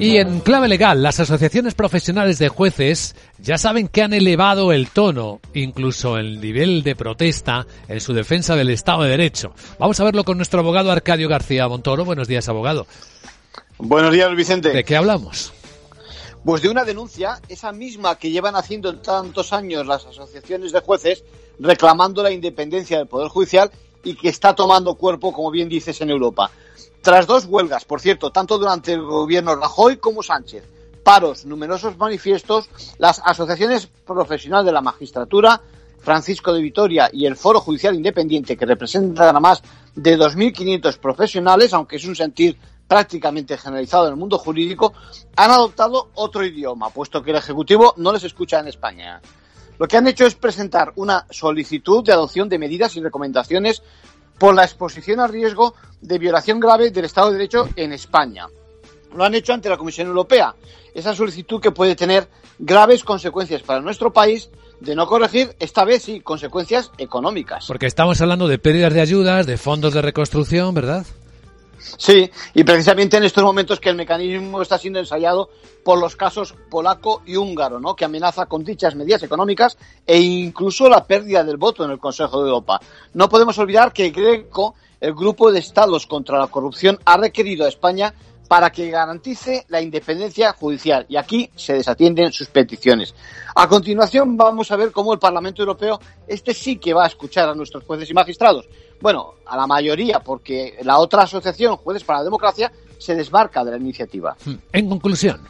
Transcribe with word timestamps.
Y 0.00 0.16
en 0.16 0.40
clave 0.40 0.66
legal, 0.66 1.02
las 1.02 1.20
asociaciones 1.20 1.74
profesionales 1.74 2.38
de 2.38 2.48
jueces 2.48 3.14
ya 3.38 3.58
saben 3.58 3.86
que 3.86 4.02
han 4.02 4.14
elevado 4.14 4.72
el 4.72 4.88
tono, 4.88 5.40
incluso 5.52 6.16
el 6.16 6.40
nivel 6.40 6.82
de 6.82 6.96
protesta 6.96 7.66
en 7.86 8.00
su 8.00 8.14
defensa 8.14 8.56
del 8.56 8.70
Estado 8.70 9.02
de 9.02 9.10
Derecho. 9.10 9.52
Vamos 9.78 10.00
a 10.00 10.04
verlo 10.04 10.24
con 10.24 10.38
nuestro 10.38 10.60
abogado 10.60 10.90
Arcadio 10.90 11.28
García 11.28 11.68
Montoro. 11.68 12.06
Buenos 12.06 12.28
días, 12.28 12.48
abogado. 12.48 12.86
Buenos 13.76 14.14
días, 14.14 14.34
Vicente. 14.34 14.70
¿De 14.70 14.84
qué 14.84 14.96
hablamos? 14.96 15.52
Pues 16.46 16.62
de 16.62 16.70
una 16.70 16.84
denuncia, 16.84 17.38
esa 17.50 17.70
misma 17.70 18.16
que 18.16 18.30
llevan 18.30 18.56
haciendo 18.56 18.96
tantos 19.00 19.52
años 19.52 19.86
las 19.86 20.06
asociaciones 20.06 20.72
de 20.72 20.80
jueces, 20.80 21.24
reclamando 21.58 22.22
la 22.22 22.30
independencia 22.30 22.96
del 22.96 23.06
Poder 23.06 23.28
Judicial 23.28 23.70
y 24.02 24.14
que 24.14 24.28
está 24.28 24.54
tomando 24.54 24.94
cuerpo, 24.94 25.32
como 25.32 25.50
bien 25.50 25.68
dices, 25.68 26.00
en 26.00 26.10
Europa. 26.10 26.50
Tras 27.02 27.26
dos 27.26 27.46
huelgas, 27.46 27.84
por 27.84 28.00
cierto, 28.00 28.30
tanto 28.30 28.58
durante 28.58 28.92
el 28.92 29.02
gobierno 29.02 29.56
Rajoy 29.56 29.96
como 29.96 30.22
Sánchez, 30.22 30.64
paros, 31.02 31.46
numerosos 31.46 31.96
manifiestos, 31.96 32.68
las 32.98 33.20
asociaciones 33.24 33.86
profesionales 33.86 34.66
de 34.66 34.72
la 34.72 34.82
magistratura, 34.82 35.60
Francisco 36.00 36.52
de 36.52 36.62
Vitoria 36.62 37.10
y 37.12 37.26
el 37.26 37.36
Foro 37.36 37.60
Judicial 37.60 37.94
Independiente, 37.94 38.56
que 38.56 38.66
representan 38.66 39.34
a 39.34 39.40
más 39.40 39.62
de 39.94 40.18
2.500 40.18 40.98
profesionales, 40.98 41.72
aunque 41.72 41.96
es 41.96 42.04
un 42.04 42.16
sentir 42.16 42.58
prácticamente 42.86 43.56
generalizado 43.56 44.06
en 44.06 44.14
el 44.14 44.18
mundo 44.18 44.36
jurídico, 44.36 44.92
han 45.36 45.50
adoptado 45.50 46.10
otro 46.14 46.44
idioma, 46.44 46.90
puesto 46.90 47.22
que 47.22 47.30
el 47.30 47.36
Ejecutivo 47.36 47.94
no 47.96 48.12
les 48.12 48.24
escucha 48.24 48.58
en 48.58 48.68
España. 48.68 49.20
Lo 49.80 49.88
que 49.88 49.96
han 49.96 50.06
hecho 50.06 50.26
es 50.26 50.34
presentar 50.34 50.92
una 50.96 51.24
solicitud 51.30 52.04
de 52.04 52.12
adopción 52.12 52.50
de 52.50 52.58
medidas 52.58 52.96
y 52.96 53.00
recomendaciones 53.00 53.82
por 54.36 54.54
la 54.54 54.64
exposición 54.64 55.20
a 55.20 55.26
riesgo 55.26 55.74
de 56.02 56.18
violación 56.18 56.60
grave 56.60 56.90
del 56.90 57.06
Estado 57.06 57.28
de 57.28 57.38
Derecho 57.38 57.66
en 57.76 57.94
España. 57.94 58.46
Lo 59.16 59.24
han 59.24 59.34
hecho 59.34 59.54
ante 59.54 59.70
la 59.70 59.78
Comisión 59.78 60.08
Europea. 60.08 60.54
Esa 60.92 61.14
solicitud 61.14 61.62
que 61.62 61.70
puede 61.70 61.96
tener 61.96 62.28
graves 62.58 63.02
consecuencias 63.02 63.62
para 63.62 63.80
nuestro 63.80 64.12
país 64.12 64.50
de 64.80 64.94
no 64.94 65.06
corregir, 65.06 65.56
esta 65.58 65.86
vez 65.86 66.02
sí, 66.02 66.20
consecuencias 66.20 66.90
económicas. 66.98 67.64
Porque 67.66 67.86
estamos 67.86 68.20
hablando 68.20 68.48
de 68.48 68.58
pérdidas 68.58 68.92
de 68.92 69.00
ayudas, 69.00 69.46
de 69.46 69.56
fondos 69.56 69.94
de 69.94 70.02
reconstrucción, 70.02 70.74
¿verdad? 70.74 71.06
Sí, 71.80 72.30
y 72.54 72.64
precisamente 72.64 73.16
en 73.16 73.24
estos 73.24 73.42
momentos 73.42 73.80
que 73.80 73.88
el 73.88 73.96
mecanismo 73.96 74.60
está 74.60 74.78
siendo 74.78 74.98
ensayado 74.98 75.50
por 75.82 75.98
los 75.98 76.14
casos 76.14 76.54
polaco 76.68 77.22
y 77.26 77.36
húngaro, 77.36 77.80
¿no? 77.80 77.96
que 77.96 78.04
amenaza 78.04 78.46
con 78.46 78.64
dichas 78.64 78.94
medidas 78.94 79.22
económicas 79.22 79.78
e 80.06 80.20
incluso 80.20 80.88
la 80.88 81.04
pérdida 81.04 81.42
del 81.42 81.56
voto 81.56 81.84
en 81.84 81.90
el 81.90 81.98
Consejo 81.98 82.42
de 82.42 82.48
Europa. 82.48 82.80
No 83.14 83.28
podemos 83.28 83.56
olvidar 83.58 83.92
que 83.92 84.10
Greco, 84.10 84.74
el 85.00 85.14
grupo 85.14 85.50
de 85.50 85.60
estados 85.60 86.06
contra 86.06 86.38
la 86.38 86.48
corrupción, 86.48 86.98
ha 87.04 87.16
requerido 87.16 87.64
a 87.64 87.68
España 87.68 88.14
para 88.50 88.70
que 88.70 88.90
garantice 88.90 89.64
la 89.68 89.80
independencia 89.80 90.52
judicial 90.54 91.06
y 91.08 91.16
aquí 91.16 91.48
se 91.54 91.74
desatienden 91.74 92.32
sus 92.32 92.48
peticiones. 92.48 93.14
A 93.54 93.68
continuación 93.68 94.36
vamos 94.36 94.72
a 94.72 94.76
ver 94.76 94.90
cómo 94.90 95.12
el 95.12 95.20
Parlamento 95.20 95.62
Europeo, 95.62 96.00
este 96.26 96.52
sí 96.52 96.76
que 96.78 96.92
va 96.92 97.04
a 97.04 97.06
escuchar 97.06 97.48
a 97.48 97.54
nuestros 97.54 97.84
jueces 97.84 98.10
y 98.10 98.12
magistrados. 98.12 98.68
Bueno, 99.00 99.34
a 99.46 99.56
la 99.56 99.68
mayoría, 99.68 100.18
porque 100.18 100.80
la 100.82 100.98
otra 100.98 101.22
asociación, 101.22 101.76
Jueces 101.76 102.02
para 102.02 102.18
la 102.18 102.24
Democracia, 102.24 102.72
se 102.98 103.14
desmarca 103.14 103.64
de 103.64 103.70
la 103.70 103.76
iniciativa. 103.76 104.36
Hmm. 104.44 104.56
En 104.72 104.88
conclusión. 104.88 105.46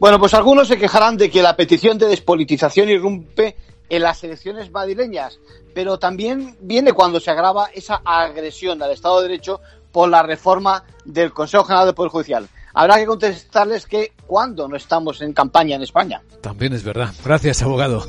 Bueno, 0.00 0.18
pues 0.18 0.32
algunos 0.32 0.66
se 0.66 0.78
quejarán 0.78 1.18
de 1.18 1.28
que 1.28 1.42
la 1.42 1.56
petición 1.56 1.98
de 1.98 2.06
despolitización 2.06 2.88
irrumpe 2.88 3.54
en 3.90 4.02
las 4.02 4.24
elecciones 4.24 4.70
madrileñas, 4.70 5.40
pero 5.74 5.98
también 5.98 6.56
viene 6.60 6.94
cuando 6.94 7.20
se 7.20 7.30
agrava 7.30 7.66
esa 7.74 8.00
agresión 8.02 8.82
al 8.82 8.92
Estado 8.92 9.20
de 9.20 9.28
Derecho 9.28 9.60
por 9.92 10.08
la 10.08 10.22
reforma 10.22 10.84
del 11.04 11.32
Consejo 11.32 11.64
General 11.64 11.86
del 11.86 11.94
Poder 11.94 12.10
Judicial. 12.10 12.48
Habrá 12.74 12.96
que 12.96 13.06
contestarles 13.06 13.86
que 13.86 14.12
cuando 14.26 14.68
no 14.68 14.76
estamos 14.76 15.20
en 15.22 15.32
campaña 15.32 15.76
en 15.76 15.82
España. 15.82 16.22
También 16.40 16.72
es 16.72 16.84
verdad. 16.84 17.12
Gracias, 17.24 17.62
abogado. 17.62 18.06